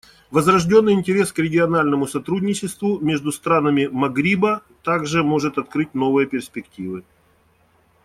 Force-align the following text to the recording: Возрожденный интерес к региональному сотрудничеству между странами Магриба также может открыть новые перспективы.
Возрожденный 0.31 0.93
интерес 0.93 1.31
к 1.31 1.37
региональному 1.37 2.07
сотрудничеству 2.07 2.97
между 2.99 3.31
странами 3.31 3.85
Магриба 3.85 4.63
также 4.81 5.21
может 5.23 5.59
открыть 5.59 5.93
новые 5.93 6.25
перспективы. 6.27 7.03